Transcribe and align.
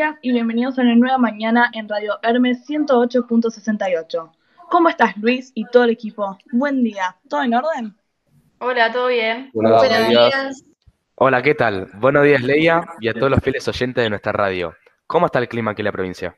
días 0.00 0.16
y 0.22 0.32
bienvenidos 0.32 0.78
a 0.78 0.82
una 0.82 0.96
nueva 0.96 1.18
mañana 1.18 1.70
en 1.74 1.86
Radio 1.86 2.14
Hermes 2.22 2.66
108.68. 2.66 4.32
¿Cómo 4.70 4.88
estás, 4.88 5.14
Luis 5.18 5.52
y 5.54 5.66
todo 5.66 5.84
el 5.84 5.90
equipo? 5.90 6.38
Buen 6.52 6.82
día. 6.82 7.18
¿Todo 7.28 7.42
en 7.42 7.52
orden? 7.52 7.94
Hola, 8.60 8.90
¿todo 8.90 9.08
bien? 9.08 9.50
Buenos 9.52 9.76
Buenos 9.78 10.08
días. 10.08 10.32
días. 10.32 10.64
Hola, 11.16 11.42
¿qué 11.42 11.54
tal? 11.54 11.90
Buenos 11.98 12.24
días, 12.24 12.42
Leia, 12.42 12.82
y 12.98 13.08
a 13.08 13.12
todos 13.12 13.30
los 13.30 13.40
fieles 13.40 13.68
oyentes 13.68 14.02
de 14.02 14.08
nuestra 14.08 14.32
radio. 14.32 14.74
¿Cómo 15.06 15.26
está 15.26 15.38
el 15.38 15.48
clima 15.48 15.72
aquí 15.72 15.82
en 15.82 15.84
la 15.84 15.92
provincia? 15.92 16.34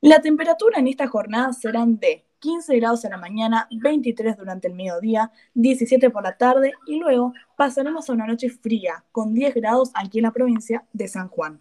La 0.00 0.22
temperatura 0.22 0.78
en 0.78 0.88
esta 0.88 1.06
jornada 1.06 1.52
serán 1.52 1.98
de 1.98 2.24
15 2.38 2.78
grados 2.78 3.04
en 3.04 3.10
la 3.10 3.18
mañana, 3.18 3.68
23 3.72 4.38
durante 4.38 4.68
el 4.68 4.74
mediodía, 4.74 5.30
17 5.52 6.08
por 6.08 6.22
la 6.22 6.38
tarde 6.38 6.72
y 6.86 6.98
luego 6.98 7.34
pasaremos 7.58 8.08
a 8.08 8.14
una 8.14 8.26
noche 8.26 8.48
fría 8.48 9.04
con 9.12 9.34
10 9.34 9.54
grados 9.56 9.90
aquí 9.92 10.20
en 10.20 10.24
la 10.24 10.30
provincia 10.30 10.86
de 10.94 11.08
San 11.08 11.28
Juan. 11.28 11.60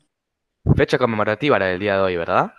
Fecha 0.76 0.98
conmemorativa 0.98 1.60
la 1.60 1.66
del 1.66 1.80
día 1.80 1.96
de 1.96 2.02
hoy, 2.02 2.18
¿verdad? 2.18 2.54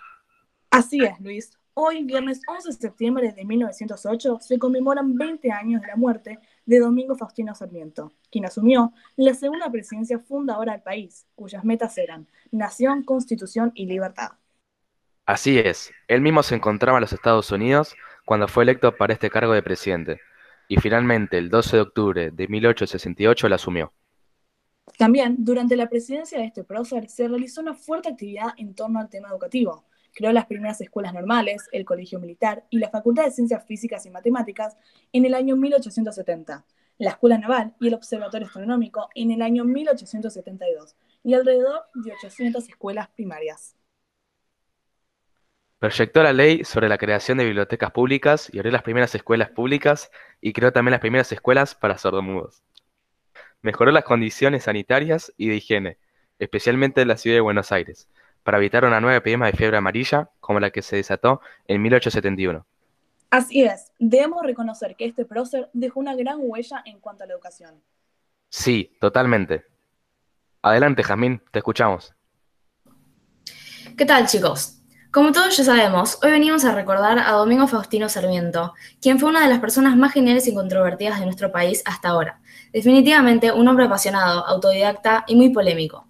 Así 0.69 1.03
es, 1.03 1.19
Luis. 1.19 1.51
Hoy, 1.73 2.03
viernes 2.03 2.41
11 2.47 2.69
de 2.69 2.75
septiembre 2.75 3.31
de 3.31 3.45
1908, 3.45 4.39
se 4.41 4.59
conmemoran 4.59 5.15
20 5.15 5.51
años 5.51 5.81
de 5.81 5.87
la 5.87 5.95
muerte 5.95 6.39
de 6.65 6.79
Domingo 6.79 7.15
Faustino 7.15 7.55
Sarmiento, 7.55 8.11
quien 8.29 8.45
asumió 8.45 8.93
la 9.15 9.33
segunda 9.33 9.71
presidencia 9.71 10.19
fundadora 10.19 10.73
del 10.73 10.81
país, 10.81 11.25
cuyas 11.33 11.63
metas 11.63 11.97
eran 11.97 12.27
nación, 12.51 13.03
constitución 13.03 13.71
y 13.73 13.85
libertad. 13.85 14.31
Así 15.25 15.59
es, 15.59 15.91
él 16.07 16.21
mismo 16.21 16.43
se 16.43 16.55
encontraba 16.55 16.97
en 16.97 17.01
los 17.01 17.13
Estados 17.13 17.51
Unidos 17.51 17.95
cuando 18.25 18.47
fue 18.47 18.63
electo 18.63 18.95
para 18.97 19.13
este 19.13 19.29
cargo 19.29 19.53
de 19.53 19.63
presidente, 19.63 20.19
y 20.67 20.77
finalmente 20.77 21.37
el 21.37 21.49
12 21.49 21.77
de 21.77 21.81
octubre 21.81 22.31
de 22.31 22.47
1868 22.47 23.47
lo 23.47 23.55
asumió. 23.55 23.93
También, 24.97 25.37
durante 25.39 25.75
la 25.75 25.89
presidencia 25.89 26.37
de 26.37 26.45
este 26.45 26.63
prócer, 26.63 27.09
se 27.09 27.27
realizó 27.27 27.61
una 27.61 27.73
fuerte 27.73 28.09
actividad 28.09 28.53
en 28.57 28.75
torno 28.75 28.99
al 28.99 29.09
tema 29.09 29.29
educativo. 29.29 29.85
Creó 30.13 30.31
las 30.31 30.45
primeras 30.45 30.81
escuelas 30.81 31.13
normales, 31.13 31.67
el 31.71 31.85
Colegio 31.85 32.19
Militar 32.19 32.65
y 32.69 32.77
la 32.77 32.89
Facultad 32.89 33.23
de 33.23 33.31
Ciencias 33.31 33.65
Físicas 33.65 34.05
y 34.05 34.09
Matemáticas 34.09 34.77
en 35.13 35.25
el 35.25 35.33
año 35.33 35.55
1870, 35.55 36.65
la 36.97 37.09
Escuela 37.09 37.37
Naval 37.37 37.73
y 37.79 37.87
el 37.87 37.93
Observatorio 37.93 38.47
Astronómico 38.47 39.09
en 39.15 39.31
el 39.31 39.41
año 39.41 39.63
1872, 39.63 40.95
y 41.23 41.33
alrededor 41.33 41.83
de 41.95 42.11
800 42.13 42.67
escuelas 42.67 43.07
primarias. 43.09 43.75
Proyectó 45.79 46.21
la 46.21 46.31
ley 46.31 46.63
sobre 46.63 46.89
la 46.89 46.99
creación 46.99 47.39
de 47.39 47.45
bibliotecas 47.45 47.89
públicas 47.89 48.51
y 48.53 48.59
abrió 48.59 48.71
las 48.71 48.83
primeras 48.83 49.15
escuelas 49.15 49.49
públicas 49.49 50.11
y 50.39 50.53
creó 50.53 50.71
también 50.71 50.91
las 50.91 50.99
primeras 50.99 51.31
escuelas 51.31 51.73
para 51.73 51.97
sordomudos. 51.97 52.61
Mejoró 53.61 53.91
las 53.91 54.03
condiciones 54.03 54.63
sanitarias 54.63 55.33
y 55.37 55.49
de 55.49 55.55
higiene, 55.55 55.97
especialmente 56.39 57.01
en 57.01 57.07
la 57.07 57.17
ciudad 57.17 57.37
de 57.37 57.41
Buenos 57.41 57.71
Aires, 57.71 58.09
para 58.43 58.57
evitar 58.57 58.85
una 58.85 58.99
nueva 58.99 59.17
epidemia 59.17 59.47
de 59.47 59.53
fiebre 59.53 59.77
amarilla 59.77 60.29
como 60.39 60.59
la 60.59 60.71
que 60.71 60.81
se 60.81 60.95
desató 60.95 61.41
en 61.67 61.81
1871. 61.81 62.65
Así 63.29 63.63
es, 63.63 63.91
debemos 63.97 64.43
reconocer 64.43 64.95
que 64.95 65.05
este 65.05 65.25
prócer 65.25 65.69
dejó 65.73 65.99
una 65.99 66.15
gran 66.15 66.39
huella 66.41 66.81
en 66.85 66.99
cuanto 66.99 67.23
a 67.23 67.27
la 67.27 67.33
educación. 67.33 67.81
Sí, 68.49 68.97
totalmente. 68.99 69.65
Adelante, 70.61 71.03
Jazmín, 71.03 71.41
te 71.51 71.59
escuchamos. 71.59 72.13
¿Qué 73.97 74.05
tal, 74.05 74.27
chicos? 74.27 74.80
Como 75.11 75.33
todos 75.33 75.57
ya 75.57 75.65
sabemos, 75.65 76.19
hoy 76.23 76.31
venimos 76.31 76.63
a 76.63 76.73
recordar 76.73 77.19
a 77.19 77.33
Domingo 77.33 77.67
Faustino 77.67 78.07
Sarmiento, 78.07 78.73
quien 79.01 79.19
fue 79.19 79.29
una 79.29 79.41
de 79.41 79.49
las 79.49 79.59
personas 79.59 79.97
más 79.97 80.13
geniales 80.13 80.47
y 80.47 80.53
controvertidas 80.53 81.19
de 81.19 81.25
nuestro 81.25 81.51
país 81.51 81.83
hasta 81.83 82.07
ahora. 82.07 82.39
Definitivamente 82.71 83.51
un 83.51 83.67
hombre 83.67 83.87
apasionado, 83.87 84.47
autodidacta 84.47 85.25
y 85.27 85.35
muy 85.35 85.49
polémico. 85.49 86.07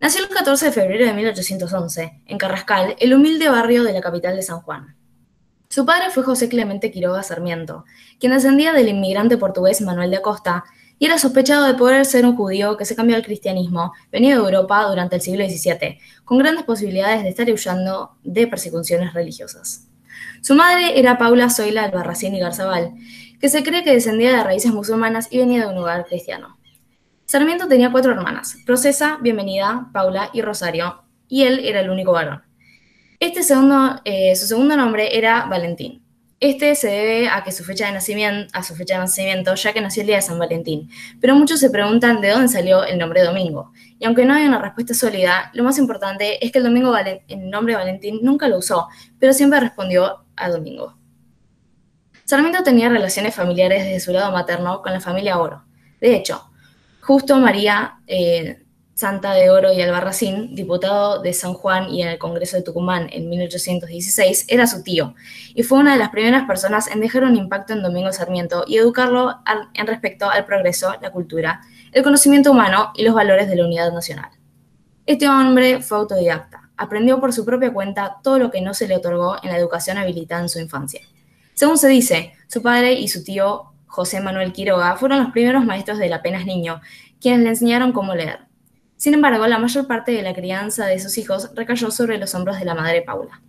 Nació 0.00 0.22
el 0.22 0.30
14 0.30 0.64
de 0.64 0.72
febrero 0.72 1.04
de 1.04 1.12
1811, 1.12 2.22
en 2.24 2.38
Carrascal, 2.38 2.96
el 2.98 3.12
humilde 3.12 3.50
barrio 3.50 3.84
de 3.84 3.92
la 3.92 4.00
capital 4.00 4.34
de 4.34 4.42
San 4.42 4.62
Juan. 4.62 4.96
Su 5.68 5.84
padre 5.84 6.08
fue 6.08 6.22
José 6.22 6.48
Clemente 6.48 6.90
Quiroga 6.90 7.22
Sarmiento, 7.22 7.84
quien 8.18 8.32
descendía 8.32 8.72
del 8.72 8.88
inmigrante 8.88 9.36
portugués 9.36 9.82
Manuel 9.82 10.10
de 10.10 10.16
Acosta 10.16 10.64
y 11.02 11.06
era 11.06 11.18
sospechado 11.18 11.66
de 11.66 11.74
poder 11.74 12.06
ser 12.06 12.24
un 12.24 12.36
judío 12.36 12.76
que 12.76 12.84
se 12.84 12.94
cambió 12.94 13.16
al 13.16 13.24
cristianismo, 13.24 13.92
venido 14.12 14.38
de 14.38 14.44
Europa 14.44 14.84
durante 14.84 15.16
el 15.16 15.20
siglo 15.20 15.44
XVII, 15.44 15.98
con 16.24 16.38
grandes 16.38 16.62
posibilidades 16.62 17.24
de 17.24 17.28
estar 17.28 17.50
huyendo 17.50 18.12
de 18.22 18.46
persecuciones 18.46 19.12
religiosas. 19.12 19.88
Su 20.42 20.54
madre 20.54 21.00
era 21.00 21.18
Paula 21.18 21.50
Zoila 21.50 21.82
Albarracín 21.82 22.36
y 22.36 22.38
Garzabal, 22.38 22.92
que 23.40 23.48
se 23.48 23.64
cree 23.64 23.82
que 23.82 23.92
descendía 23.92 24.30
de 24.30 24.44
raíces 24.44 24.72
musulmanas 24.72 25.26
y 25.32 25.38
venía 25.38 25.66
de 25.66 25.72
un 25.72 25.78
hogar 25.78 26.06
cristiano. 26.06 26.56
Sarmiento 27.24 27.66
tenía 27.66 27.90
cuatro 27.90 28.12
hermanas, 28.12 28.58
Procesa, 28.64 29.18
Bienvenida, 29.20 29.88
Paula 29.92 30.30
y 30.32 30.40
Rosario, 30.40 31.02
y 31.26 31.42
él 31.42 31.64
era 31.64 31.80
el 31.80 31.90
único 31.90 32.12
varón. 32.12 32.42
Este 33.18 33.42
segundo, 33.42 34.00
eh, 34.04 34.36
su 34.36 34.46
segundo 34.46 34.76
nombre 34.76 35.18
era 35.18 35.46
Valentín. 35.46 36.01
Este 36.42 36.74
se 36.74 36.88
debe 36.88 37.28
a 37.28 37.44
que 37.44 37.52
su 37.52 37.62
fecha 37.62 37.86
de 37.86 37.92
nacimiento, 37.92 38.50
a 38.52 38.64
su 38.64 38.74
fecha 38.74 38.94
de 38.94 39.00
nacimiento, 39.02 39.54
ya 39.54 39.72
que 39.72 39.80
nació 39.80 40.00
el 40.00 40.08
día 40.08 40.16
de 40.16 40.22
San 40.22 40.40
Valentín. 40.40 40.90
Pero 41.20 41.36
muchos 41.36 41.60
se 41.60 41.70
preguntan 41.70 42.20
de 42.20 42.30
dónde 42.30 42.48
salió 42.48 42.82
el 42.82 42.98
nombre 42.98 43.22
Domingo. 43.22 43.70
Y 44.00 44.06
aunque 44.06 44.24
no 44.24 44.34
hay 44.34 44.44
una 44.44 44.60
respuesta 44.60 44.92
sólida, 44.92 45.52
lo 45.54 45.62
más 45.62 45.78
importante 45.78 46.44
es 46.44 46.50
que 46.50 46.58
el, 46.58 46.64
domingo 46.64 46.96
el 46.96 47.48
nombre 47.48 47.76
Valentín 47.76 48.18
nunca 48.22 48.48
lo 48.48 48.58
usó, 48.58 48.88
pero 49.20 49.32
siempre 49.32 49.60
respondió 49.60 50.24
a 50.34 50.48
Domingo. 50.48 50.98
Sarmiento 52.24 52.64
tenía 52.64 52.88
relaciones 52.88 53.36
familiares 53.36 53.84
desde 53.84 54.00
su 54.00 54.12
lado 54.12 54.32
materno 54.32 54.82
con 54.82 54.92
la 54.92 55.00
familia 55.00 55.38
Oro. 55.38 55.62
De 56.00 56.16
hecho, 56.16 56.50
justo 57.02 57.38
María 57.38 58.00
eh, 58.08 58.61
Santa 58.94 59.32
de 59.32 59.48
Oro 59.48 59.72
y 59.72 59.80
Albarracín, 59.80 60.54
diputado 60.54 61.22
de 61.22 61.32
San 61.32 61.54
Juan 61.54 61.88
y 61.88 62.02
en 62.02 62.08
el 62.08 62.18
Congreso 62.18 62.56
de 62.56 62.62
Tucumán 62.62 63.08
en 63.10 63.28
1816, 63.30 64.46
era 64.48 64.66
su 64.66 64.82
tío, 64.82 65.14
y 65.54 65.62
fue 65.62 65.78
una 65.78 65.94
de 65.94 65.98
las 65.98 66.10
primeras 66.10 66.46
personas 66.46 66.88
en 66.88 67.00
dejar 67.00 67.24
un 67.24 67.36
impacto 67.36 67.72
en 67.72 67.82
Domingo 67.82 68.12
Sarmiento 68.12 68.64
y 68.66 68.76
educarlo 68.76 69.38
en 69.74 69.86
respecto 69.86 70.28
al 70.28 70.44
progreso, 70.44 70.94
la 71.00 71.10
cultura, 71.10 71.62
el 71.92 72.02
conocimiento 72.02 72.50
humano 72.50 72.92
y 72.94 73.02
los 73.02 73.14
valores 73.14 73.48
de 73.48 73.56
la 73.56 73.64
unidad 73.64 73.92
nacional. 73.92 74.30
Este 75.06 75.28
hombre 75.28 75.80
fue 75.80 75.98
autodidacta, 75.98 76.70
aprendió 76.76 77.18
por 77.18 77.32
su 77.32 77.44
propia 77.44 77.72
cuenta 77.72 78.18
todo 78.22 78.38
lo 78.38 78.50
que 78.50 78.60
no 78.60 78.74
se 78.74 78.86
le 78.86 78.96
otorgó 78.96 79.36
en 79.42 79.50
la 79.50 79.58
educación 79.58 79.98
habilitada 79.98 80.42
en 80.42 80.48
su 80.48 80.60
infancia. 80.60 81.00
Según 81.54 81.78
se 81.78 81.88
dice, 81.88 82.34
su 82.46 82.62
padre 82.62 82.92
y 82.92 83.08
su 83.08 83.24
tío 83.24 83.72
José 83.86 84.20
Manuel 84.20 84.52
Quiroga 84.52 84.96
fueron 84.96 85.18
los 85.22 85.32
primeros 85.32 85.64
maestros 85.64 85.98
del 85.98 86.12
apenas 86.12 86.46
niño, 86.46 86.80
quienes 87.20 87.40
le 87.40 87.48
enseñaron 87.50 87.92
cómo 87.92 88.14
leer. 88.14 88.51
Sin 89.02 89.14
embargo, 89.14 89.48
la 89.48 89.58
mayor 89.58 89.88
parte 89.88 90.12
de 90.12 90.22
la 90.22 90.32
crianza 90.32 90.86
de 90.86 91.00
sus 91.00 91.18
hijos 91.18 91.50
recayó 91.56 91.90
sobre 91.90 92.18
los 92.18 92.36
hombros 92.36 92.60
de 92.60 92.64
la 92.64 92.76
madre 92.76 93.02
Paula. 93.02 93.42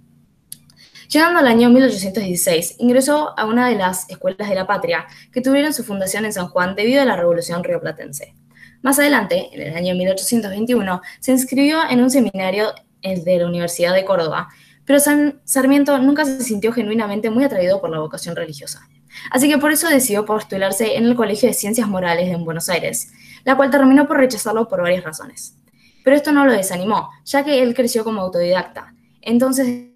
Llegando 1.08 1.41
al 1.41 1.46
año 1.46 1.69
1816, 1.69 2.78
ingresó 2.80 3.38
a 3.38 3.46
una 3.46 3.69
de 3.69 3.75
las 3.75 4.09
escuelas 4.09 4.50
de 4.50 4.56
la 4.56 4.66
patria 4.66 5.06
que 5.31 5.41
tuvieron 5.41 5.72
su 5.72 5.84
fundación 5.84 6.25
en 6.25 6.34
San 6.34 6.47
Juan 6.47 6.75
debido 6.75 7.03
a 7.03 7.06
la 7.06 7.16
Revolución 7.16 7.64
Rioplatense. 7.64 8.34
Más 8.81 8.97
adelante, 8.97 9.50
en 9.52 9.62
el 9.62 9.75
año 9.75 9.94
1821, 9.94 11.02
se 11.19 11.31
inscribió 11.34 11.88
en 11.88 12.02
un 12.02 12.09
seminario 12.09 12.74
de 13.03 13.38
la 13.38 13.46
Universidad 13.46 13.94
de 13.94 14.06
Córdoba, 14.06 14.50
pero 14.85 15.00
San 15.00 15.40
Sarmiento 15.44 16.00
nunca 16.00 16.25
se 16.25 16.41
sintió 16.41 16.74
genuinamente 16.74 17.30
muy 17.30 17.44
atraído 17.44 17.80
por 17.80 17.91
la 17.91 18.00
vocación 18.00 18.35
religiosa. 18.35 18.90
Así 19.30 19.47
que 19.47 19.59
por 19.59 19.72
eso 19.72 19.88
decidió 19.88 20.25
postularse 20.25 20.97
en 20.97 21.06
el 21.06 21.16
Colegio 21.16 21.47
de 21.47 21.53
Ciencias 21.53 21.88
Morales 21.88 22.30
en 22.30 22.44
Buenos 22.44 22.70
Aires, 22.70 23.12
la 23.43 23.55
cual 23.55 23.69
terminó 23.69 24.07
por 24.07 24.17
rechazarlo 24.17 24.67
por 24.67 24.81
varias 24.81 25.03
razones. 25.03 25.55
Pero 26.03 26.15
esto 26.15 26.31
no 26.31 26.45
lo 26.45 26.51
desanimó, 26.51 27.09
ya 27.25 27.43
que 27.43 27.63
él 27.63 27.73
creció 27.73 28.03
como 28.03 28.21
autodidacta. 28.21 28.93
Entonces, 29.21 29.89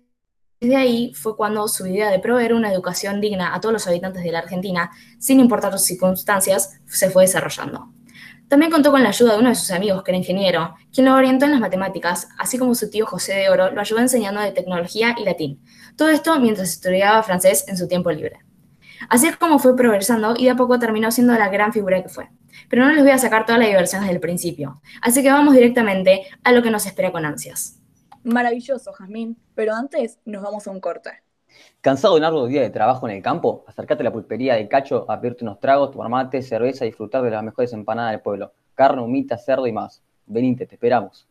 desde 0.59 0.75
ahí 0.75 1.13
fue 1.13 1.35
cuando 1.35 1.67
su 1.67 1.85
idea 1.85 2.09
de 2.09 2.19
proveer 2.19 2.53
una 2.53 2.71
educación 2.71 3.21
digna 3.21 3.53
a 3.53 3.61
todos 3.61 3.73
los 3.73 3.87
habitantes 3.87 4.23
de 4.23 4.31
la 4.31 4.39
Argentina, 4.39 4.89
sin 5.19 5.39
importar 5.39 5.71
sus 5.73 5.83
circunstancias, 5.83 6.79
se 6.87 7.09
fue 7.09 7.23
desarrollando. 7.23 7.93
También 8.47 8.71
contó 8.71 8.91
con 8.91 9.03
la 9.03 9.09
ayuda 9.09 9.33
de 9.33 9.39
uno 9.39 9.49
de 9.49 9.55
sus 9.55 9.71
amigos, 9.71 10.03
que 10.03 10.11
era 10.11 10.17
ingeniero, 10.17 10.73
quien 10.93 11.05
lo 11.05 11.13
orientó 11.13 11.45
en 11.45 11.51
las 11.51 11.59
matemáticas, 11.59 12.29
así 12.39 12.57
como 12.57 12.75
su 12.75 12.89
tío 12.89 13.05
José 13.05 13.33
de 13.33 13.49
Oro 13.49 13.71
lo 13.71 13.81
ayudó 13.81 13.99
enseñando 13.99 14.39
de 14.39 14.51
tecnología 14.51 15.15
y 15.19 15.25
latín. 15.25 15.61
Todo 15.97 16.09
esto 16.09 16.39
mientras 16.39 16.69
estudiaba 16.69 17.21
francés 17.23 17.65
en 17.67 17.77
su 17.77 17.89
tiempo 17.89 18.09
libre. 18.09 18.46
Así 19.09 19.27
es 19.27 19.37
como 19.37 19.59
fue 19.59 19.75
progresando 19.75 20.35
y 20.37 20.45
de 20.45 20.51
a 20.51 20.55
poco 20.55 20.79
terminó 20.79 21.11
siendo 21.11 21.33
la 21.33 21.49
gran 21.49 21.73
figura 21.73 22.01
que 22.01 22.09
fue. 22.09 22.29
Pero 22.69 22.85
no 22.85 22.91
les 22.91 23.03
voy 23.03 23.11
a 23.11 23.17
sacar 23.17 23.45
toda 23.45 23.59
la 23.59 23.65
diversión 23.65 24.01
desde 24.01 24.15
el 24.15 24.19
principio, 24.19 24.81
así 25.01 25.21
que 25.21 25.31
vamos 25.31 25.53
directamente 25.53 26.23
a 26.43 26.51
lo 26.51 26.61
que 26.63 26.71
nos 26.71 26.85
espera 26.85 27.11
con 27.11 27.25
ansias. 27.25 27.79
Maravilloso, 28.23 28.91
Jazmín, 28.93 29.37
pero 29.55 29.73
antes 29.73 30.19
nos 30.25 30.41
vamos 30.41 30.67
a 30.67 30.71
un 30.71 30.81
corte. 30.81 31.11
¿Cansado 31.81 32.15
de 32.15 32.17
un 32.17 32.23
largo 32.23 32.47
día 32.47 32.61
de 32.61 32.69
trabajo 32.69 33.07
en 33.07 33.15
el 33.15 33.23
campo? 33.23 33.63
Acércate 33.67 34.01
a 34.01 34.05
la 34.05 34.11
pulpería 34.11 34.55
del 34.55 34.67
Cacho 34.67 35.09
a 35.09 35.19
pedirte 35.21 35.43
unos 35.43 35.59
tragos, 35.59 35.91
tomar 35.91 36.09
mate, 36.09 36.41
cerveza 36.41 36.85
y 36.85 36.89
disfrutar 36.89 37.23
de 37.23 37.31
las 37.31 37.43
mejores 37.43 37.71
empanadas 37.73 38.11
del 38.11 38.21
pueblo. 38.21 38.51
Carne, 38.75 39.01
humita, 39.01 39.37
cerdo 39.37 39.67
y 39.67 39.71
más. 39.71 40.03
Venite, 40.25 40.65
te 40.65 40.75
esperamos. 40.75 41.27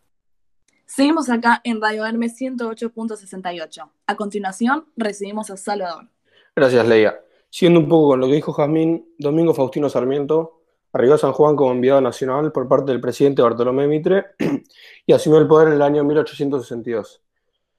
Seguimos 0.87 1.29
acá 1.29 1.61
en 1.65 1.81
Radio 1.81 2.07
Hermes 2.07 2.41
108.68. 2.41 3.91
A 4.07 4.17
continuación, 4.17 4.87
recibimos 4.97 5.51
a 5.51 5.57
Salvador. 5.57 6.09
Gracias, 6.55 6.87
Leia. 6.87 7.21
Siendo 7.57 7.81
un 7.81 7.89
poco 7.89 8.09
con 8.09 8.21
lo 8.21 8.27
que 8.27 8.35
dijo 8.35 8.53
Jazmín, 8.53 9.15
Domingo 9.17 9.55
Faustino 9.55 9.89
Sarmiento 9.89 10.61
Arribó 10.93 11.15
a 11.15 11.19
San 11.19 11.33
Juan 11.33 11.57
como 11.57 11.73
enviado 11.73 12.03
nacional 12.03 12.53
por 12.53 12.69
parte 12.69 12.93
del 12.93 13.01
presidente 13.01 13.41
Bartolomé 13.41 13.87
Mitre 13.87 14.27
y 15.07 15.13
asumió 15.15 15.39
el 15.39 15.47
poder 15.47 15.69
en 15.69 15.75
el 15.75 15.81
año 15.81 16.05
1862, 16.05 17.23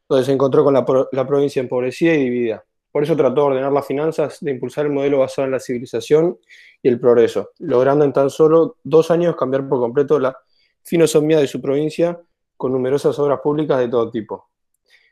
donde 0.10 0.26
se 0.26 0.32
encontró 0.32 0.64
con 0.64 0.74
la, 0.74 0.84
la 1.12 1.28
provincia 1.28 1.60
empobrecida 1.60 2.16
y 2.16 2.24
dividida. 2.24 2.66
Por 2.92 3.04
eso 3.04 3.16
trató 3.16 3.36
de 3.36 3.42
ordenar 3.42 3.72
las 3.72 3.86
finanzas, 3.86 4.40
de 4.42 4.50
impulsar 4.50 4.88
el 4.88 4.94
modelo 4.94 5.20
basado 5.20 5.46
en 5.46 5.52
la 5.52 5.60
civilización 5.60 6.40
y 6.82 6.88
el 6.90 7.00
progreso, 7.00 7.52
logrando 7.60 8.04
en 8.04 8.14
tan 8.14 8.32
solo 8.32 8.78
dos 8.84 9.12
años 9.12 9.36
cambiar 9.36 9.70
por 9.70 9.80
completo 9.80 10.20
la 10.20 10.36
filosofía 10.82 11.38
de 11.38 11.46
su 11.46 11.62
provincia 11.62 12.20
con 12.56 12.72
numerosas 12.72 13.20
obras 13.20 13.42
públicas 13.42 13.78
de 13.78 13.90
todo 13.90 14.10
tipo. 14.10 14.50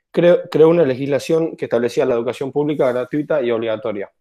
Creó, 0.09 0.69
una 0.69 0.85
legislación 0.85 1.55
que 1.55 1.65
establecía 1.65 2.07
la 2.07 2.15
educación 2.15 2.51
pública 2.51 2.91
gratuita 2.91 3.43
y 3.43 3.51
obligatoria. 3.51 4.11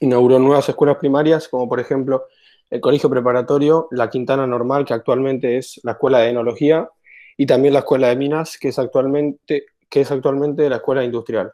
Inauguró 0.00 0.38
nuevas 0.38 0.68
escuelas 0.68 0.96
primarias, 0.96 1.48
como 1.48 1.68
por 1.68 1.80
ejemplo 1.80 2.24
el 2.70 2.80
Colegio 2.80 3.10
Preparatorio, 3.10 3.88
la 3.90 4.10
Quintana 4.10 4.46
Normal, 4.46 4.84
que 4.84 4.94
actualmente 4.94 5.58
es 5.58 5.80
la 5.84 5.92
Escuela 5.92 6.18
de 6.18 6.30
Enología, 6.30 6.88
y 7.36 7.46
también 7.46 7.74
la 7.74 7.80
Escuela 7.80 8.08
de 8.08 8.16
Minas, 8.16 8.58
que 8.58 8.68
es 8.68 8.78
actualmente, 8.78 9.66
que 9.88 10.00
es 10.00 10.10
actualmente 10.10 10.68
la 10.68 10.76
Escuela 10.76 11.04
Industrial, 11.04 11.52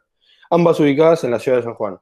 ambas 0.49 0.79
ubicadas 0.79 1.23
en 1.23 1.31
la 1.31 1.39
ciudad 1.39 1.57
de 1.57 1.63
San 1.63 1.75
Juan. 1.75 1.99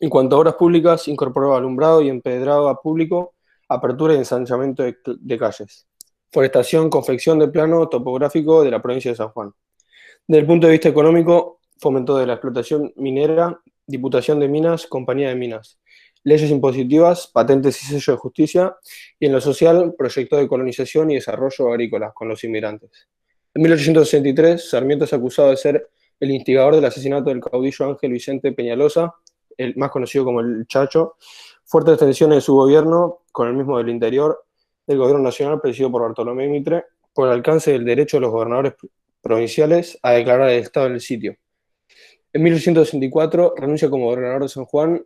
En 0.00 0.10
cuanto 0.10 0.36
a 0.36 0.38
obras 0.40 0.54
públicas, 0.54 1.08
incorporó 1.08 1.56
alumbrado 1.56 2.02
y 2.02 2.08
empedrado 2.08 2.68
a 2.68 2.80
público, 2.80 3.34
apertura 3.68 4.14
y 4.14 4.18
ensanchamiento 4.18 4.84
de 4.84 5.38
calles 5.38 5.88
forestación, 6.30 6.90
confección 6.90 7.38
de 7.38 7.48
plano 7.48 7.88
topográfico 7.88 8.62
de 8.62 8.70
la 8.70 8.82
provincia 8.82 9.10
de 9.10 9.16
San 9.16 9.28
Juan. 9.30 9.52
Desde 10.26 10.40
el 10.40 10.46
punto 10.46 10.66
de 10.66 10.72
vista 10.72 10.88
económico, 10.88 11.60
fomentó 11.78 12.16
de 12.18 12.26
la 12.26 12.34
explotación 12.34 12.92
minera, 12.96 13.60
Diputación 13.88 14.38
de 14.38 14.48
Minas, 14.48 14.86
Compañía 14.86 15.30
de 15.30 15.34
Minas, 15.34 15.80
leyes 16.22 16.50
impositivas, 16.50 17.26
patentes 17.26 17.82
y 17.82 17.86
sello 17.86 18.12
de 18.12 18.18
justicia, 18.18 18.76
y 19.18 19.26
en 19.26 19.32
lo 19.32 19.40
social, 19.40 19.94
proyecto 19.96 20.36
de 20.36 20.46
colonización 20.46 21.10
y 21.10 21.14
desarrollo 21.14 21.68
agrícola 21.70 22.12
con 22.12 22.28
los 22.28 22.44
inmigrantes. 22.44 23.08
En 23.54 23.62
1863, 23.62 24.68
Sarmiento 24.68 25.06
es 25.06 25.12
acusado 25.14 25.48
de 25.48 25.56
ser 25.56 25.88
el 26.20 26.30
instigador 26.30 26.74
del 26.74 26.84
asesinato 26.84 27.30
del 27.30 27.40
caudillo 27.40 27.86
Ángel 27.86 28.12
Vicente 28.12 28.52
Peñalosa, 28.52 29.14
el 29.56 29.74
más 29.76 29.90
conocido 29.90 30.24
como 30.24 30.40
el 30.40 30.66
Chacho, 30.66 31.16
fuertes 31.64 31.98
tensiones 31.98 32.36
de 32.36 32.40
su 32.42 32.54
gobierno 32.54 33.22
con 33.32 33.48
el 33.48 33.54
mismo 33.54 33.78
del 33.78 33.88
interior 33.88 34.44
del 34.86 34.98
gobierno 34.98 35.22
nacional 35.22 35.60
presidido 35.60 35.90
por 35.90 36.02
Bartolomé 36.02 36.46
Mitre 36.48 36.84
por 37.14 37.28
el 37.28 37.34
alcance 37.34 37.72
del 37.72 37.84
derecho 37.84 38.18
de 38.18 38.22
los 38.22 38.30
gobernadores 38.30 38.74
provinciales 39.22 39.98
a 40.02 40.12
declarar 40.12 40.50
el 40.50 40.60
estado 40.60 40.88
del 40.88 41.00
sitio. 41.00 41.36
En 42.38 42.44
1864 42.44 43.54
renuncia 43.56 43.90
como 43.90 44.04
gobernador 44.04 44.42
de 44.42 44.48
San 44.48 44.64
Juan 44.64 45.04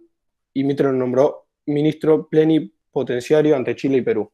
y 0.52 0.64
Mitre 0.64 0.88
lo 0.88 0.92
nombró 0.92 1.46
ministro 1.64 2.28
plenipotenciario 2.28 3.56
ante 3.56 3.74
Chile 3.74 3.96
y 3.96 4.02
Perú. 4.02 4.30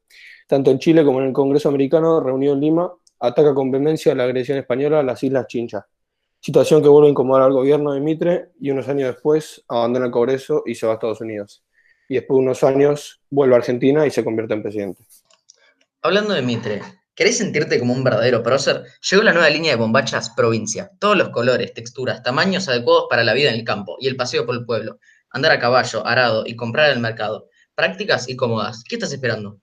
Tanto 0.48 0.72
en 0.72 0.80
Chile 0.80 1.04
como 1.04 1.20
en 1.20 1.28
el 1.28 1.32
Congreso 1.32 1.68
americano, 1.68 2.18
reunido 2.18 2.54
en 2.54 2.60
Lima, 2.60 2.92
ataca 3.20 3.54
con 3.54 3.70
vehemencia 3.70 4.16
la 4.16 4.24
agresión 4.24 4.58
española 4.58 4.98
a 4.98 5.04
las 5.04 5.22
Islas 5.22 5.46
Chincha, 5.46 5.86
situación 6.40 6.82
que 6.82 6.88
vuelve 6.88 7.06
a 7.06 7.10
incomodar 7.12 7.44
al 7.44 7.52
gobierno 7.52 7.92
de 7.92 8.00
Mitre 8.00 8.48
y 8.58 8.72
unos 8.72 8.88
años 8.88 9.14
después 9.14 9.64
abandona 9.68 10.06
el 10.06 10.10
Congreso 10.10 10.64
y 10.66 10.74
se 10.74 10.84
va 10.84 10.94
a 10.94 10.96
Estados 10.96 11.20
Unidos. 11.20 11.62
Y 12.08 12.16
después 12.16 12.38
de 12.38 12.42
unos 12.42 12.64
años 12.64 13.22
vuelve 13.30 13.54
a 13.54 13.58
Argentina 13.58 14.08
y 14.08 14.10
se 14.10 14.24
convierte 14.24 14.54
en 14.54 14.62
presidente. 14.62 15.04
Hablando 16.02 16.34
de 16.34 16.42
Mitre, 16.42 16.82
¿querés 17.18 17.38
sentirte 17.38 17.80
como 17.80 17.92
un 17.92 18.04
verdadero 18.04 18.44
prócer? 18.44 18.84
Llegó 19.10 19.24
la 19.24 19.32
nueva 19.32 19.50
línea 19.50 19.72
de 19.72 19.76
bombachas 19.76 20.30
Provincia. 20.30 20.92
Todos 21.00 21.16
los 21.16 21.30
colores, 21.30 21.74
texturas, 21.74 22.22
tamaños 22.22 22.68
adecuados 22.68 23.06
para 23.10 23.24
la 23.24 23.34
vida 23.34 23.50
en 23.50 23.56
el 23.56 23.64
campo 23.64 23.96
y 23.98 24.06
el 24.06 24.14
paseo 24.14 24.46
por 24.46 24.54
el 24.54 24.64
pueblo. 24.64 25.00
Andar 25.30 25.50
a 25.50 25.58
caballo, 25.58 26.06
arado 26.06 26.44
y 26.46 26.54
comprar 26.54 26.90
en 26.90 26.98
el 26.98 27.02
mercado. 27.02 27.48
Prácticas 27.74 28.28
y 28.28 28.36
cómodas. 28.36 28.84
¿Qué 28.88 28.94
estás 28.94 29.12
esperando? 29.12 29.58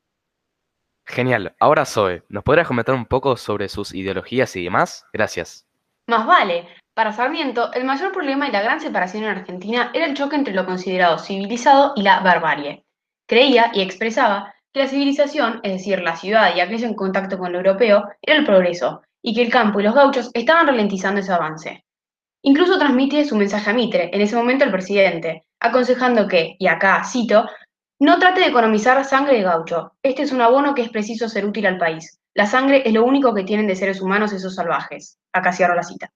Genial. 1.06 1.56
Ahora 1.62 1.86
Zoe, 1.86 2.24
¿nos 2.28 2.44
podrías 2.44 2.68
comentar 2.68 2.94
un 2.94 3.06
poco 3.06 3.38
sobre 3.38 3.70
sus 3.70 3.96
ideologías 3.96 4.54
y 4.58 4.66
demás? 4.66 5.06
Gracias. 5.14 5.66
Más 6.08 6.28
vale. 6.28 6.68
Para 6.94 7.14
Sarmiento, 7.14 7.72
el 7.72 7.86
mayor 7.86 8.12
problema 8.12 8.50
y 8.50 8.52
la 8.52 8.64
gran 8.64 8.82
separación 8.82 9.24
en 9.24 9.30
Argentina 9.30 9.92
era 9.94 10.08
el 10.08 10.14
choque 10.14 10.36
entre 10.36 10.54
lo 10.54 10.66
considerado 10.66 11.20
civilizado 11.20 11.94
y 11.96 12.02
la 12.02 12.20
barbarie. 12.20 12.84
Creía 13.28 13.72
y 13.74 13.82
expresaba 13.82 14.55
que 14.76 14.82
la 14.82 14.90
civilización, 14.90 15.62
es 15.64 15.72
decir, 15.72 16.02
la 16.02 16.18
ciudad 16.18 16.54
y 16.54 16.60
aquello 16.60 16.86
en 16.86 16.96
contacto 16.96 17.38
con 17.38 17.54
lo 17.54 17.60
europeo, 17.60 18.10
era 18.22 18.38
el 18.38 18.44
progreso, 18.44 19.04
y 19.22 19.34
que 19.34 19.42
el 19.42 19.50
campo 19.50 19.80
y 19.80 19.84
los 19.84 19.96
gauchos 19.96 20.30
estaban 20.34 20.68
ralentizando 20.68 21.22
ese 21.22 21.32
avance. 21.32 21.86
Incluso 22.42 22.78
transmite 22.78 23.24
su 23.24 23.38
mensaje 23.38 23.70
a 23.70 23.74
Mitre, 23.74 24.10
en 24.14 24.20
ese 24.20 24.36
momento 24.36 24.66
el 24.66 24.72
presidente, 24.72 25.46
aconsejando 25.62 26.28
que, 26.28 26.58
y 26.60 26.68
acá 26.68 27.02
cito, 27.06 27.48
no 28.02 28.20
trate 28.20 28.42
de 28.42 28.48
economizar 28.48 29.06
sangre 29.06 29.38
de 29.38 29.44
gaucho. 29.44 29.94
Este 30.04 30.24
es 30.24 30.34
un 30.34 30.42
abono 30.42 30.74
que 30.74 30.82
es 30.82 30.90
preciso 30.90 31.30
ser 31.30 31.46
útil 31.46 31.68
al 31.68 31.78
país. 31.78 32.20
La 32.34 32.46
sangre 32.46 32.84
es 32.86 32.94
lo 32.94 33.06
único 33.06 33.34
que 33.34 33.46
tienen 33.46 33.68
de 33.68 33.78
seres 33.78 34.02
humanos 34.02 34.34
esos 34.34 34.56
salvajes. 34.56 35.18
Acá 35.32 35.54
cierro 35.54 35.76
la 35.76 35.84
cita. 35.84 36.12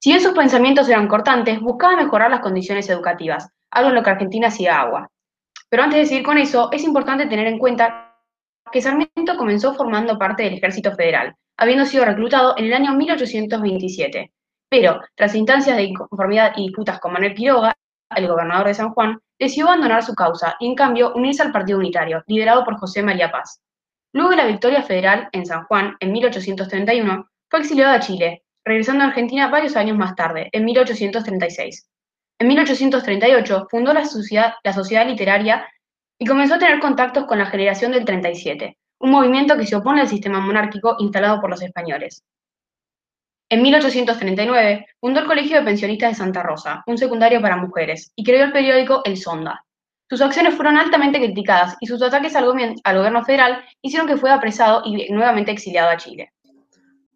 Si 0.00 0.18
sus 0.18 0.32
pensamientos 0.32 0.88
eran 0.88 1.06
cortantes, 1.06 1.60
buscaba 1.60 1.94
mejorar 1.94 2.32
las 2.32 2.40
condiciones 2.40 2.88
educativas, 2.88 3.48
algo 3.70 3.90
en 3.90 3.94
lo 3.94 4.02
que 4.02 4.10
Argentina 4.10 4.48
hacía 4.48 4.80
agua. 4.80 5.08
Pero 5.74 5.82
antes 5.82 5.98
de 5.98 6.06
seguir 6.06 6.22
con 6.22 6.38
eso, 6.38 6.70
es 6.70 6.84
importante 6.84 7.26
tener 7.26 7.48
en 7.48 7.58
cuenta 7.58 8.16
que 8.70 8.80
Sarmiento 8.80 9.36
comenzó 9.36 9.74
formando 9.74 10.16
parte 10.16 10.44
del 10.44 10.54
ejército 10.54 10.94
federal, 10.94 11.34
habiendo 11.56 11.84
sido 11.84 12.04
reclutado 12.04 12.54
en 12.56 12.66
el 12.66 12.74
año 12.74 12.94
1827. 12.94 14.32
Pero, 14.70 15.00
tras 15.16 15.34
instancias 15.34 15.76
de 15.76 15.82
inconformidad 15.82 16.52
y 16.54 16.68
disputas 16.68 17.00
con 17.00 17.12
Manuel 17.12 17.34
Quiroga, 17.34 17.74
el 18.14 18.28
gobernador 18.28 18.68
de 18.68 18.74
San 18.74 18.90
Juan, 18.90 19.18
decidió 19.36 19.66
abandonar 19.66 20.04
su 20.04 20.14
causa 20.14 20.54
y, 20.60 20.68
en 20.68 20.76
cambio, 20.76 21.12
unirse 21.12 21.42
al 21.42 21.50
Partido 21.50 21.80
Unitario, 21.80 22.22
liderado 22.28 22.64
por 22.64 22.78
José 22.78 23.02
María 23.02 23.32
Paz. 23.32 23.60
Luego 24.12 24.30
de 24.30 24.36
la 24.36 24.46
victoria 24.46 24.84
federal 24.84 25.28
en 25.32 25.44
San 25.44 25.64
Juan, 25.64 25.96
en 25.98 26.12
1831, 26.12 27.28
fue 27.50 27.58
exiliado 27.58 27.96
a 27.96 27.98
Chile, 27.98 28.44
regresando 28.64 29.02
a 29.02 29.08
Argentina 29.08 29.48
varios 29.48 29.74
años 29.74 29.98
más 29.98 30.14
tarde, 30.14 30.50
en 30.52 30.66
1836. 30.66 31.88
En 32.38 32.48
1838 32.48 33.68
fundó 33.70 33.92
la 33.92 34.04
Sociedad, 34.04 35.06
Literaria 35.06 35.66
y 36.18 36.26
comenzó 36.26 36.54
a 36.54 36.58
tener 36.58 36.80
contactos 36.80 37.24
con 37.26 37.38
la 37.38 37.46
Generación 37.46 37.92
del 37.92 38.04
37, 38.04 38.76
un 39.00 39.10
movimiento 39.10 39.56
que 39.56 39.66
se 39.66 39.76
opone 39.76 40.00
al 40.00 40.08
sistema 40.08 40.40
monárquico 40.40 40.96
instalado 40.98 41.40
por 41.40 41.50
los 41.50 41.62
españoles. 41.62 42.22
En 43.50 43.62
1839 43.62 44.86
fundó 45.00 45.20
el 45.20 45.26
Colegio 45.26 45.58
de 45.58 45.64
Pensionistas 45.64 46.10
de 46.10 46.16
Santa 46.16 46.42
Rosa, 46.42 46.82
un 46.86 46.98
secundario 46.98 47.40
para 47.40 47.56
mujeres, 47.56 48.10
y 48.16 48.24
creó 48.24 48.44
el 48.44 48.52
periódico 48.52 49.02
El 49.04 49.16
Sonda. 49.16 49.64
Sus 50.10 50.20
acciones 50.20 50.54
fueron 50.54 50.76
altamente 50.76 51.18
criticadas 51.18 51.76
y 51.80 51.86
sus 51.86 52.02
ataques 52.02 52.34
al, 52.36 52.44
al 52.84 52.96
gobierno 52.96 53.24
federal 53.24 53.64
hicieron 53.80 54.08
que 54.08 54.16
fuera 54.16 54.36
apresado 54.36 54.82
y 54.84 55.10
nuevamente 55.12 55.50
exiliado 55.50 55.90
a 55.90 55.96
Chile. 55.96 56.32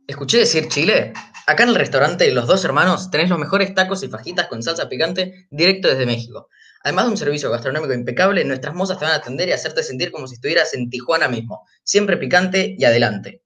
¿Escuché 0.06 0.38
decir 0.38 0.68
Chile? 0.68 1.12
Acá 1.48 1.62
en 1.62 1.70
el 1.70 1.76
restaurante 1.76 2.30
Los 2.30 2.46
Dos 2.46 2.62
Hermanos 2.66 3.10
tenés 3.10 3.30
los 3.30 3.38
mejores 3.38 3.74
tacos 3.74 4.02
y 4.02 4.08
fajitas 4.08 4.48
con 4.48 4.62
salsa 4.62 4.86
picante 4.86 5.46
directo 5.50 5.88
desde 5.88 6.04
México. 6.04 6.50
Además 6.84 7.06
de 7.06 7.10
un 7.12 7.16
servicio 7.16 7.50
gastronómico 7.50 7.94
impecable, 7.94 8.44
nuestras 8.44 8.74
mozas 8.74 8.98
te 8.98 9.06
van 9.06 9.14
a 9.14 9.16
atender 9.16 9.48
y 9.48 9.52
hacerte 9.52 9.82
sentir 9.82 10.12
como 10.12 10.26
si 10.26 10.34
estuvieras 10.34 10.74
en 10.74 10.90
Tijuana 10.90 11.26
mismo. 11.26 11.66
Siempre 11.82 12.18
picante 12.18 12.76
y 12.78 12.84
adelante. 12.84 13.40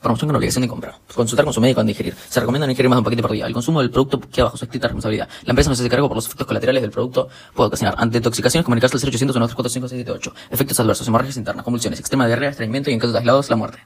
Promoción 0.00 0.28
con 0.28 0.36
obligación 0.36 0.62
de 0.62 0.68
compra. 0.68 0.96
Consultar 1.12 1.44
con 1.44 1.52
su 1.52 1.60
médico 1.60 1.80
antes 1.80 1.96
de 1.96 2.04
digerir. 2.04 2.24
Se 2.28 2.38
recomienda 2.38 2.68
no 2.68 2.70
ingerir 2.70 2.88
más 2.88 2.98
de 2.98 3.00
un 3.00 3.04
paquete 3.04 3.22
por 3.22 3.32
día. 3.32 3.48
El 3.48 3.52
consumo 3.52 3.80
del 3.80 3.90
producto 3.90 4.20
queda 4.20 4.44
bajo 4.44 4.56
su 4.56 4.66
estricta 4.66 4.86
responsabilidad. 4.86 5.28
La 5.42 5.50
empresa 5.50 5.70
no 5.70 5.74
se 5.74 5.82
hace 5.82 5.90
cargo 5.90 6.06
por 6.06 6.16
los 6.16 6.26
efectos 6.26 6.46
colaterales 6.46 6.82
del 6.82 6.92
producto 6.92 7.28
puede 7.52 7.66
ocasionar. 7.66 7.96
Ante 7.98 8.18
intoxicaciones, 8.18 8.64
comunicarse 8.64 8.96
al 8.96 9.02
0800 9.02 9.34
134 9.34 10.34
Efectos 10.52 10.78
adversos, 10.78 11.08
hemorragias 11.08 11.36
internas, 11.36 11.64
convulsiones, 11.64 11.98
extrema 11.98 12.28
diarrea, 12.28 12.50
estreñimiento 12.50 12.90
y 12.90 12.92
en 12.92 13.00
casos 13.00 13.16
aislados, 13.16 13.50
la 13.50 13.56
muerte. 13.56 13.80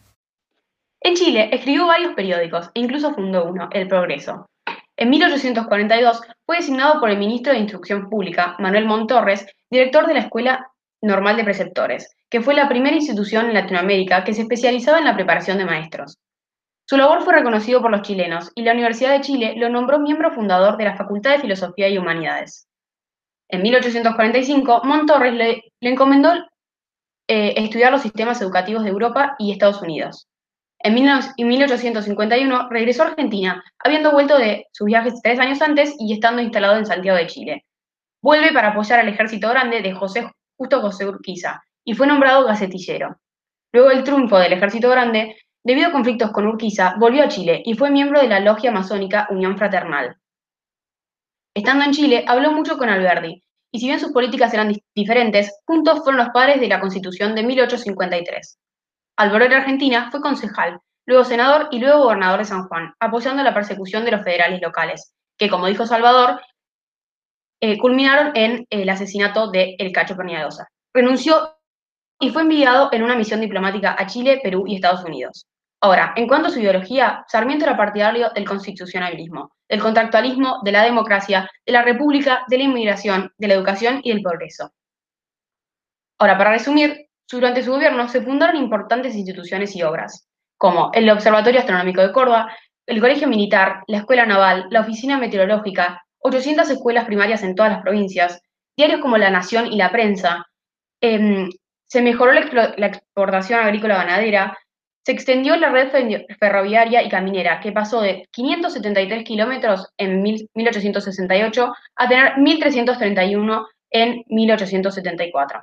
En 1.06 1.14
Chile 1.14 1.50
escribió 1.52 1.86
varios 1.86 2.14
periódicos 2.14 2.68
e 2.74 2.80
incluso 2.80 3.14
fundó 3.14 3.44
uno, 3.44 3.68
El 3.70 3.86
Progreso. 3.86 4.50
En 4.96 5.08
1842 5.10 6.20
fue 6.44 6.56
designado 6.56 6.98
por 6.98 7.10
el 7.10 7.16
ministro 7.16 7.52
de 7.52 7.60
Instrucción 7.60 8.10
Pública, 8.10 8.56
Manuel 8.58 8.86
Montorres, 8.86 9.46
director 9.70 10.08
de 10.08 10.14
la 10.14 10.20
Escuela 10.22 10.68
Normal 11.00 11.36
de 11.36 11.44
Preceptores, 11.44 12.12
que 12.28 12.40
fue 12.40 12.54
la 12.54 12.68
primera 12.68 12.96
institución 12.96 13.46
en 13.46 13.54
Latinoamérica 13.54 14.24
que 14.24 14.34
se 14.34 14.42
especializaba 14.42 14.98
en 14.98 15.04
la 15.04 15.14
preparación 15.14 15.58
de 15.58 15.64
maestros. 15.64 16.18
Su 16.84 16.96
labor 16.96 17.22
fue 17.22 17.34
reconocido 17.34 17.80
por 17.80 17.92
los 17.92 18.02
chilenos 18.02 18.50
y 18.56 18.62
la 18.62 18.72
Universidad 18.72 19.12
de 19.12 19.20
Chile 19.20 19.54
lo 19.56 19.68
nombró 19.68 20.00
miembro 20.00 20.32
fundador 20.32 20.76
de 20.76 20.86
la 20.86 20.96
Facultad 20.96 21.30
de 21.30 21.40
Filosofía 21.40 21.88
y 21.88 21.98
Humanidades. 21.98 22.66
En 23.48 23.62
1845, 23.62 24.80
Montorres 24.82 25.34
le, 25.34 25.72
encomendó 25.82 26.32
eh, 27.28 27.54
estudiar 27.58 27.92
los 27.92 28.02
sistemas 28.02 28.42
educativos 28.42 28.82
de 28.82 28.90
Europa 28.90 29.36
y 29.38 29.52
Estados 29.52 29.80
Unidos. 29.82 30.26
En 30.78 30.94
1851 30.94 32.68
regresó 32.68 33.02
a 33.02 33.06
Argentina, 33.08 33.64
habiendo 33.78 34.12
vuelto 34.12 34.38
de 34.38 34.66
sus 34.72 34.86
viajes 34.86 35.20
tres 35.22 35.38
años 35.38 35.60
antes 35.62 35.94
y 35.98 36.12
estando 36.12 36.42
instalado 36.42 36.76
en 36.76 36.86
Santiago 36.86 37.18
de 37.18 37.26
Chile. 37.26 37.66
Vuelve 38.22 38.52
para 38.52 38.68
apoyar 38.68 39.00
al 39.00 39.08
ejército 39.08 39.48
grande 39.48 39.80
de 39.80 39.92
José 39.92 40.30
Justo 40.58 40.80
José 40.80 41.06
Urquiza 41.06 41.62
y 41.84 41.94
fue 41.94 42.06
nombrado 42.06 42.46
gacetillero. 42.46 43.18
Luego 43.72 43.90
del 43.90 44.04
triunfo 44.04 44.38
del 44.38 44.54
ejército 44.54 44.90
grande, 44.90 45.36
debido 45.62 45.88
a 45.88 45.92
conflictos 45.92 46.30
con 46.30 46.46
Urquiza, 46.46 46.94
volvió 46.98 47.24
a 47.24 47.28
Chile 47.28 47.62
y 47.64 47.74
fue 47.74 47.90
miembro 47.90 48.20
de 48.20 48.28
la 48.28 48.40
logia 48.40 48.72
masónica 48.72 49.26
Unión 49.30 49.58
Fraternal. 49.58 50.16
Estando 51.54 51.84
en 51.84 51.92
Chile, 51.92 52.24
habló 52.26 52.52
mucho 52.52 52.78
con 52.78 52.88
Alberdi 52.88 53.42
y 53.70 53.80
si 53.80 53.86
bien 53.86 54.00
sus 54.00 54.12
políticas 54.12 54.54
eran 54.54 54.74
diferentes, 54.94 55.60
juntos 55.66 56.00
fueron 56.02 56.18
los 56.18 56.30
padres 56.30 56.60
de 56.60 56.68
la 56.68 56.80
Constitución 56.80 57.34
de 57.34 57.42
1853. 57.42 58.58
Al 59.16 59.30
volver 59.30 59.54
a 59.54 59.58
Argentina 59.58 60.10
fue 60.10 60.20
concejal, 60.20 60.78
luego 61.06 61.24
senador 61.24 61.68
y 61.70 61.78
luego 61.78 62.04
gobernador 62.04 62.40
de 62.40 62.44
San 62.44 62.68
Juan, 62.68 62.94
apoyando 63.00 63.42
la 63.42 63.54
persecución 63.54 64.04
de 64.04 64.10
los 64.10 64.22
federales 64.22 64.60
locales, 64.60 65.14
que 65.38 65.48
como 65.48 65.66
dijo 65.66 65.86
Salvador, 65.86 66.40
eh, 67.60 67.78
culminaron 67.78 68.32
en 68.34 68.66
el 68.68 68.88
asesinato 68.90 69.50
de 69.50 69.76
El 69.78 69.92
Cacho 69.92 70.16
Perniadosa. 70.16 70.68
Renunció 70.92 71.56
y 72.20 72.30
fue 72.30 72.42
enviado 72.42 72.90
en 72.92 73.02
una 73.02 73.16
misión 73.16 73.40
diplomática 73.40 73.96
a 73.98 74.06
Chile, 74.06 74.40
Perú 74.42 74.64
y 74.66 74.74
Estados 74.74 75.04
Unidos. 75.04 75.46
Ahora, 75.80 76.12
en 76.16 76.26
cuanto 76.26 76.48
a 76.48 76.50
su 76.50 76.60
ideología, 76.60 77.24
Sarmiento 77.28 77.64
era 77.64 77.76
partidario 77.76 78.30
del 78.30 78.46
constitucionalismo, 78.46 79.52
del 79.68 79.80
contractualismo, 79.80 80.60
de 80.64 80.72
la 80.72 80.82
democracia, 80.82 81.50
de 81.64 81.72
la 81.72 81.82
república, 81.82 82.44
de 82.48 82.58
la 82.58 82.64
inmigración, 82.64 83.32
de 83.38 83.48
la 83.48 83.54
educación 83.54 84.00
y 84.02 84.10
del 84.10 84.22
progreso. 84.22 84.72
Ahora, 86.18 86.38
para 86.38 86.52
resumir, 86.52 87.05
durante 87.30 87.62
su 87.62 87.72
gobierno 87.72 88.08
se 88.08 88.22
fundaron 88.22 88.56
importantes 88.56 89.14
instituciones 89.14 89.74
y 89.74 89.82
obras, 89.82 90.28
como 90.56 90.90
el 90.94 91.10
Observatorio 91.10 91.60
Astronómico 91.60 92.00
de 92.00 92.12
Córdoba, 92.12 92.54
el 92.86 93.00
Colegio 93.00 93.28
Militar, 93.28 93.82
la 93.88 93.98
Escuela 93.98 94.26
Naval, 94.26 94.66
la 94.70 94.80
Oficina 94.80 95.18
Meteorológica, 95.18 96.02
800 96.20 96.70
escuelas 96.70 97.04
primarias 97.04 97.42
en 97.42 97.54
todas 97.54 97.72
las 97.72 97.82
provincias, 97.82 98.40
diarios 98.76 99.00
como 99.00 99.18
La 99.18 99.30
Nación 99.30 99.72
y 99.72 99.76
La 99.76 99.90
Prensa, 99.90 100.46
em, 101.00 101.50
se 101.86 102.02
mejoró 102.02 102.32
la, 102.32 102.74
la 102.76 102.86
exportación 102.86 103.60
agrícola 103.60 103.96
ganadera, 103.96 104.56
se 105.04 105.12
extendió 105.12 105.56
la 105.56 105.70
red 105.70 105.90
ferroviaria 106.40 107.02
y 107.02 107.08
caminera, 107.08 107.60
que 107.60 107.70
pasó 107.70 108.00
de 108.00 108.26
573 108.32 109.22
kilómetros 109.22 109.88
en 109.96 110.20
1868 110.20 111.72
a 111.94 112.08
tener 112.08 112.32
1.331 112.32 113.66
en 113.90 114.24
1874. 114.26 115.62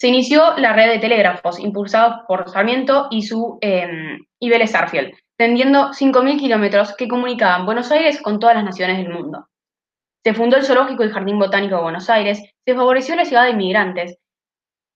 Se 0.00 0.08
inició 0.08 0.56
la 0.56 0.72
red 0.72 0.88
de 0.92 0.98
telégrafos, 0.98 1.60
impulsada 1.60 2.24
por 2.26 2.48
Sarmiento 2.48 3.08
y, 3.10 3.20
su, 3.20 3.58
eh, 3.60 4.16
y 4.38 4.48
Vélez 4.48 4.74
Arfield, 4.74 5.12
tendiendo 5.36 5.90
5.000 5.90 6.38
kilómetros 6.38 6.96
que 6.96 7.06
comunicaban 7.06 7.66
Buenos 7.66 7.90
Aires 7.92 8.18
con 8.22 8.38
todas 8.38 8.56
las 8.56 8.64
naciones 8.64 8.96
del 8.96 9.12
mundo. 9.12 9.50
Se 10.24 10.32
fundó 10.32 10.56
el 10.56 10.64
Zoológico 10.64 11.04
y 11.04 11.10
Jardín 11.10 11.38
Botánico 11.38 11.76
de 11.76 11.82
Buenos 11.82 12.08
Aires, 12.08 12.42
se 12.64 12.74
favoreció 12.74 13.14
la 13.14 13.26
ciudad 13.26 13.44
de 13.44 13.50
inmigrantes 13.50 14.16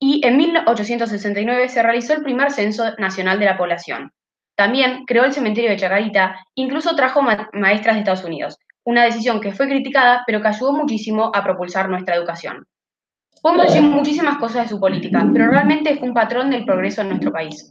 y 0.01 0.27
en 0.27 0.39
1869 0.39 1.69
se 1.69 1.83
realizó 1.83 2.15
el 2.15 2.23
primer 2.23 2.51
censo 2.51 2.85
nacional 2.97 3.39
de 3.39 3.45
la 3.45 3.59
población. 3.59 4.11
También 4.57 5.05
creó 5.05 5.27
el 5.27 5.35
cementerio 5.35 5.69
de 5.69 5.77
Chacarita, 5.77 6.47
incluso 6.55 6.97
trajo 6.97 7.21
maestras 7.53 7.97
de 7.97 7.99
Estados 7.99 8.25
Unidos, 8.25 8.57
una 8.85 9.05
decisión 9.05 9.43
que 9.43 9.53
fue 9.53 9.69
criticada 9.69 10.23
pero 10.27 10.41
que 10.41 10.49
ayudó 10.49 10.73
muchísimo 10.73 11.31
a 11.35 11.45
propulsar 11.45 11.91
nuestra 11.91 12.17
educación. 12.17 12.67
Podemos 13.45 13.67
decir 13.67 13.83
muchísimas 13.83 14.39
cosas 14.39 14.63
de 14.63 14.69
su 14.71 14.81
política, 14.81 15.23
pero 15.31 15.51
realmente 15.51 15.99
fue 15.99 16.09
un 16.09 16.15
patrón 16.15 16.51
del 16.51 16.65
progreso 16.65 17.03
en 17.03 17.11
nuestro 17.11 17.31
país. 17.31 17.71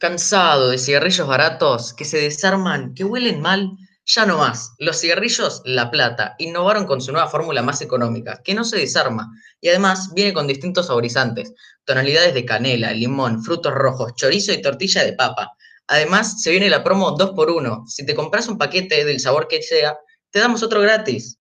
Cansado 0.00 0.70
de 0.70 0.78
cigarrillos 0.78 1.28
baratos 1.28 1.94
que 1.94 2.04
se 2.04 2.18
desarman, 2.18 2.92
que 2.92 3.04
huelen 3.04 3.40
mal 3.40 3.70
ya 4.04 4.26
no 4.26 4.38
más. 4.38 4.74
Los 4.80 4.98
cigarrillos 4.98 5.62
La 5.64 5.92
Plata 5.92 6.34
innovaron 6.38 6.86
con 6.86 7.00
su 7.00 7.12
nueva 7.12 7.28
fórmula 7.28 7.62
más 7.62 7.82
económica, 7.82 8.40
que 8.42 8.52
no 8.52 8.64
se 8.64 8.78
desarma, 8.78 9.30
y 9.60 9.68
además 9.68 10.12
viene 10.12 10.32
con 10.32 10.48
distintos 10.48 10.88
saborizantes, 10.88 11.54
tonalidades 11.84 12.34
de 12.34 12.44
canela, 12.44 12.90
limón, 12.90 13.44
frutos 13.44 13.72
rojos, 13.72 14.16
chorizo 14.16 14.52
y 14.52 14.60
tortilla 14.60 15.04
de 15.04 15.12
papa. 15.12 15.52
Además, 15.86 16.42
se 16.42 16.50
viene 16.50 16.68
la 16.68 16.82
promo 16.82 17.16
2x1. 17.16 17.86
Si 17.86 18.04
te 18.04 18.16
compras 18.16 18.48
un 18.48 18.58
paquete 18.58 19.04
del 19.04 19.20
sabor 19.20 19.46
que 19.46 19.62
sea, 19.62 19.96
te 20.32 20.40
damos 20.40 20.64
otro 20.64 20.80
gratis. 20.80 21.37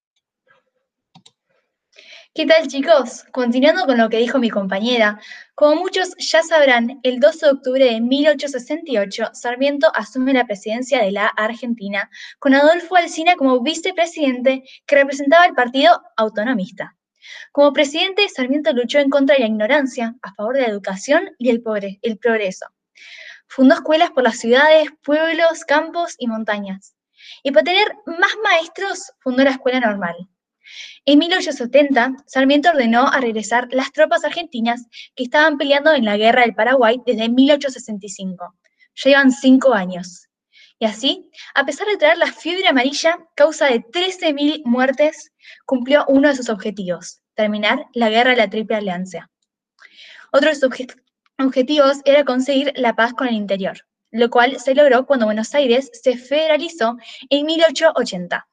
¿Qué 2.38 2.46
tal 2.46 2.68
chicos? 2.68 3.24
Continuando 3.32 3.88
con 3.88 3.98
lo 3.98 4.10
que 4.10 4.18
dijo 4.18 4.38
mi 4.38 4.52
compañera, 4.52 5.20
como 5.56 5.82
muchos 5.82 6.14
ya 6.20 6.44
sabrán, 6.44 7.00
el 7.02 7.20
12 7.20 7.48
de 7.48 7.52
octubre 7.52 7.86
de 7.86 8.00
1868 8.00 9.32
Sarmiento 9.34 9.92
asume 9.96 10.34
la 10.34 10.46
presidencia 10.46 11.02
de 11.02 11.12
la 11.12 11.26
Argentina 11.30 12.12
con 12.38 12.54
Adolfo 12.54 12.96
Alsina 12.96 13.36
como 13.38 13.62
vicepresidente 13.62 14.62
que 14.86 14.96
representaba 14.96 15.48
el 15.48 15.56
partido 15.56 16.00
autonomista. 16.16 16.96
Como 17.52 17.74
presidente, 17.74 18.30
Sarmiento 18.30 18.72
luchó 18.72 19.00
en 19.00 19.10
contra 19.10 19.34
de 19.34 19.42
la 19.42 19.48
ignorancia, 19.48 20.14
a 20.22 20.32
favor 20.36 20.58
de 20.58 20.62
la 20.62 20.68
educación 20.68 21.32
y 21.40 21.50
el, 21.50 21.64
el 22.04 22.18
progreso. 22.20 22.68
Fundó 23.48 23.74
escuelas 23.74 24.12
por 24.12 24.22
las 24.22 24.38
ciudades, 24.38 24.90
pueblos, 25.04 25.66
campos 25.66 26.14
y 26.20 26.28
montañas. 26.28 26.94
Y 27.42 27.50
para 27.50 27.64
tener 27.64 27.88
más 28.06 28.36
maestros, 28.44 29.12
fundó 29.22 29.44
la 29.44 29.50
escuela 29.50 29.80
normal. 29.80 30.16
En 31.06 31.20
1870, 31.20 32.18
Sarmiento 32.26 32.70
ordenó 32.70 33.08
a 33.08 33.20
regresar 33.20 33.68
las 33.72 33.92
tropas 33.92 34.24
argentinas 34.24 34.86
que 35.16 35.24
estaban 35.24 35.58
peleando 35.58 35.94
en 35.94 36.06
la 36.06 36.18
Guerra 36.18 36.42
del 36.42 36.56
Paraguay 36.56 37.00
desde 37.06 37.30
1865. 37.30 38.56
Llevan 39.04 39.32
cinco 39.32 39.74
años. 39.74 40.28
Y 40.80 40.86
así, 40.86 41.32
a 41.56 41.66
pesar 41.66 41.88
de 41.88 41.98
traer 41.98 42.18
la 42.18 42.32
fiebre 42.32 42.68
amarilla, 42.68 43.18
causa 43.36 43.68
de 43.68 43.80
13.000 43.82 44.62
muertes, 44.66 45.32
cumplió 45.66 46.06
uno 46.08 46.30
de 46.30 46.36
sus 46.36 46.50
objetivos, 46.50 47.22
terminar 47.34 47.88
la 47.94 48.10
guerra 48.10 48.32
de 48.32 48.38
la 48.38 48.50
Triple 48.50 48.76
Alianza. 48.76 49.30
Otro 50.32 50.50
de 50.50 50.56
sus 50.56 50.70
objetivos 51.40 51.98
era 52.06 52.26
conseguir 52.26 52.74
la 52.76 52.96
paz 52.96 53.14
con 53.14 53.28
el 53.28 53.34
interior, 53.34 53.78
lo 54.12 54.30
cual 54.30 54.60
se 54.60 54.76
logró 54.76 55.06
cuando 55.06 55.26
Buenos 55.26 55.56
Aires 55.56 55.90
se 55.94 56.18
federalizó 56.18 56.98
en 57.30 57.46
1880. 57.46 58.48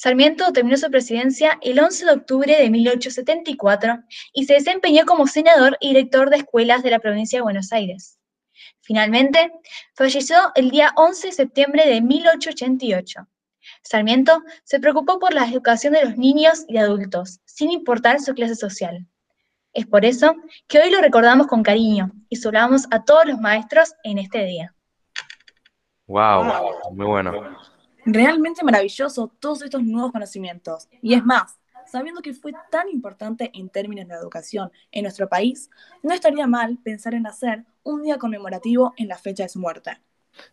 Sarmiento 0.00 0.52
terminó 0.52 0.76
su 0.76 0.88
presidencia 0.92 1.58
el 1.60 1.80
11 1.80 2.04
de 2.04 2.12
octubre 2.12 2.56
de 2.56 2.70
1874 2.70 3.98
y 4.32 4.44
se 4.44 4.54
desempeñó 4.54 5.04
como 5.04 5.26
senador 5.26 5.76
y 5.80 5.88
director 5.88 6.30
de 6.30 6.36
escuelas 6.36 6.84
de 6.84 6.90
la 6.92 7.00
provincia 7.00 7.38
de 7.38 7.42
Buenos 7.42 7.72
Aires. 7.72 8.16
Finalmente, 8.80 9.50
falleció 9.96 10.36
el 10.54 10.70
día 10.70 10.92
11 10.94 11.26
de 11.26 11.32
septiembre 11.32 11.84
de 11.84 12.00
1888. 12.00 13.26
Sarmiento 13.82 14.40
se 14.62 14.78
preocupó 14.78 15.18
por 15.18 15.34
la 15.34 15.48
educación 15.48 15.94
de 15.94 16.04
los 16.04 16.16
niños 16.16 16.64
y 16.68 16.76
adultos, 16.76 17.40
sin 17.44 17.72
importar 17.72 18.20
su 18.20 18.34
clase 18.34 18.54
social. 18.54 19.04
Es 19.72 19.84
por 19.84 20.04
eso 20.04 20.36
que 20.68 20.78
hoy 20.78 20.92
lo 20.92 21.00
recordamos 21.00 21.48
con 21.48 21.64
cariño 21.64 22.12
y 22.28 22.36
saludamos 22.36 22.86
a 22.92 23.02
todos 23.02 23.26
los 23.26 23.40
maestros 23.40 23.94
en 24.04 24.18
este 24.18 24.44
día. 24.44 24.72
Wow, 26.06 26.44
muy 26.92 27.06
bueno. 27.06 27.58
Realmente 28.10 28.64
maravilloso 28.64 29.30
todos 29.38 29.60
estos 29.60 29.82
nuevos 29.82 30.12
conocimientos. 30.12 30.88
Y 31.02 31.12
es 31.12 31.22
más, 31.22 31.58
sabiendo 31.86 32.22
que 32.22 32.32
fue 32.32 32.52
tan 32.70 32.88
importante 32.88 33.50
en 33.52 33.68
términos 33.68 34.08
de 34.08 34.14
educación 34.14 34.72
en 34.92 35.02
nuestro 35.02 35.28
país, 35.28 35.68
no 36.02 36.14
estaría 36.14 36.46
mal 36.46 36.78
pensar 36.82 37.12
en 37.12 37.26
hacer 37.26 37.66
un 37.82 38.02
día 38.02 38.16
conmemorativo 38.16 38.94
en 38.96 39.08
la 39.08 39.18
fecha 39.18 39.42
de 39.42 39.50
su 39.50 39.58
muerte. 39.58 40.00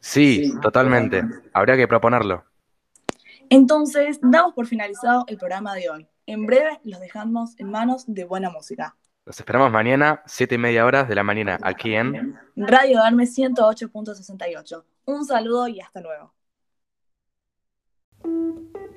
Sí, 0.01 0.53
totalmente. 0.61 1.23
Habría 1.53 1.77
que 1.77 1.87
proponerlo. 1.87 2.43
Entonces, 3.49 4.19
damos 4.21 4.53
por 4.53 4.67
finalizado 4.67 5.23
el 5.27 5.37
programa 5.37 5.75
de 5.75 5.89
hoy. 5.89 6.09
En 6.25 6.45
breve 6.45 6.81
los 6.83 6.99
dejamos 6.99 7.57
en 7.57 7.71
manos 7.71 8.03
de 8.05 8.25
buena 8.25 8.49
música. 8.49 8.97
Los 9.23 9.39
esperamos 9.39 9.71
mañana, 9.71 10.23
siete 10.25 10.55
y 10.55 10.57
media 10.57 10.85
horas 10.85 11.07
de 11.07 11.15
la 11.15 11.23
mañana, 11.23 11.57
aquí 11.61 11.95
en 11.95 12.37
Radio 12.57 12.97
Darme 12.97 13.23
108.68. 13.23 14.83
Un 15.05 15.25
saludo 15.25 15.69
y 15.69 15.79
hasta 15.79 16.01
luego. 16.01 16.35
Thank 18.25 18.65
you. 18.75 18.94